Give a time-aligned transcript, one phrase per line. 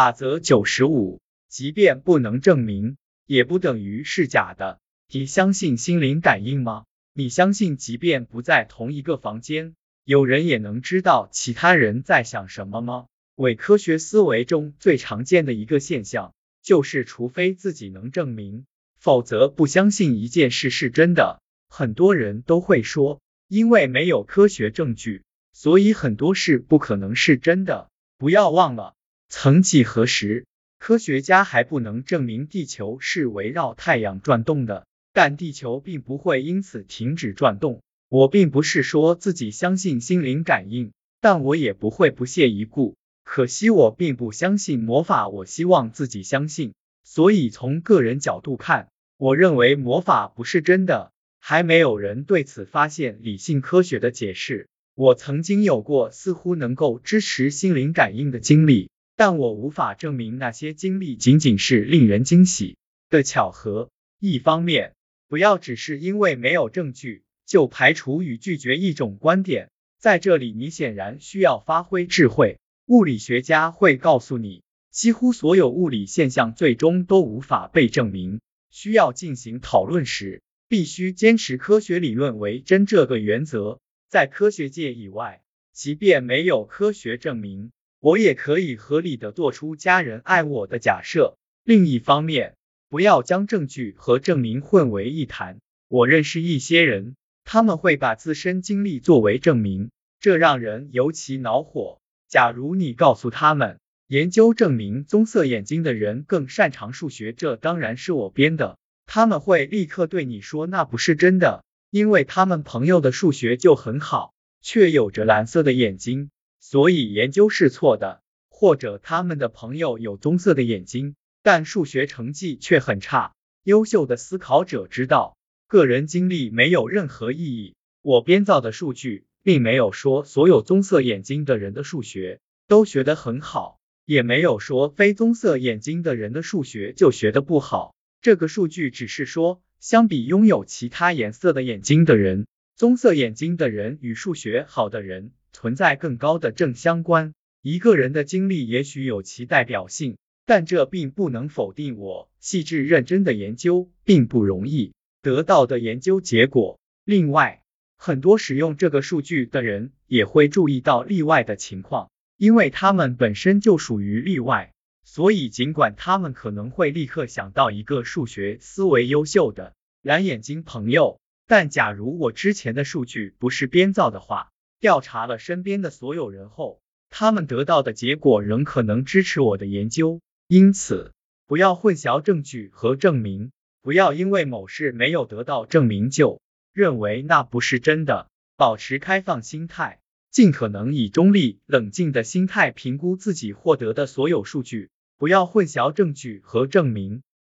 [0.00, 4.80] 法则九十五，即便不能证明，也不等于是假的。
[5.12, 6.86] 你相信心灵感应吗？
[7.12, 9.74] 你相信，即便不在同一个房间，
[10.06, 13.08] 有人也能知道其他人在想什么吗？
[13.34, 16.32] 伪科学思维中最常见的一个现象，
[16.62, 18.64] 就是除非自己能证明，
[18.98, 21.42] 否则不相信一件事是真的。
[21.68, 27.90] 很多人都会说，因为没有科学证据，所以很多事不可能是真的。
[28.16, 28.94] 不要忘了。
[29.32, 30.44] 曾几何时，
[30.80, 37.80] 科学家还不能证明地球是围绕太阳转动的，但地球并不会因此停止转动。
[38.08, 40.90] 我并不是说自己相信心灵感应，
[41.20, 42.96] 但我也不会不屑一顾。
[43.22, 46.74] 可惜我并不相信魔法，我希望自己相信。
[47.04, 54.68] 所以从个人角度看，我认为魔法不是真的，还没有人对此发现理性科学的解释。
[54.96, 58.89] 我曾经有过似乎能够支持心灵感应的经历。
[59.20, 62.78] 但我无法证明那些经历仅仅是令人惊喜
[63.10, 63.90] 的巧合。
[64.18, 64.94] 一方面，
[65.28, 69.68] 不要只是因为没有证据就排除与拒绝一种观点，
[69.98, 72.60] 在这里你显然需要发挥智慧。
[72.86, 78.40] 物理学家会告诉你，几乎所有物理现象最终都无法被证明。
[78.70, 83.80] 需要进行讨论时，必须坚持科学理论为真这个原则。
[84.08, 85.42] 在科学界以外，
[85.74, 87.70] 即便没有科学证明。
[88.00, 91.36] 我也可以合理的做出家人爱我的假设。
[91.64, 92.56] 另一方面，
[92.88, 95.58] 不要将证据和证明混为一谈。
[95.86, 102.00] 我认识一些人，他们会把自身经历作为证明，这让人尤其恼火。
[102.26, 116.30] 假如你告诉他们，研究证明棕色眼睛的人更擅长数学，这当然是我编的，他们会立刻对你说那不是真的，因为他们朋友的数学就很好，却有着蓝色的眼睛。
[116.60, 123.32] 所以研究是错的，或者他们的朋友有棕色的眼睛，但数学成绩却很差。
[123.64, 127.74] 优秀的思考者知道，个人经历没有任何意义。
[128.02, 137.94] 我编造的数据并没有说所有棕色眼睛的人的数学都学得很好，也没有说非棕色眼睛的人的数学就学得不好。
[138.22, 145.32] 这个数据只是说，相比拥有其他颜色的眼睛的人，棕色眼睛的人与数学好的人。
[145.52, 147.34] 存在更高的正相关。
[147.62, 150.16] 一个人的经历也许有其代表性，
[150.46, 156.80] 但这并不能否定我细致认真的研究并不容易得到的研究结果。
[157.04, 157.62] 另外，
[157.96, 164.72] 很多使用这个数据的人也会注意到例外的情况，因为他们本身就属于例外，
[165.04, 174.50] 所以尽管他们可能会立刻想到一个数学思维优秀的蓝眼睛朋友，但假如我之前的数据不是编造的话。
[174.80, 176.80] 调查了身边的所有人后，
[177.10, 180.20] 他们得到的结果仍可能支持我的研究。
[180.48, 181.12] 因此，
[181.46, 183.52] 不要混淆证据和证明，
[183.82, 186.40] 不要因为某事没有得到证明就
[186.72, 188.28] 认为那不是真的。
[188.56, 197.22] 保持开放心态，尽可能以中立、冷静的心态评估自己获得的所有数据，不要混淆证据和证明。